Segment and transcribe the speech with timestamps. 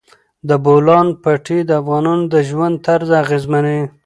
[0.47, 3.83] د بولان پټي د افغانانو د ژوند طرز اغېزمنوي.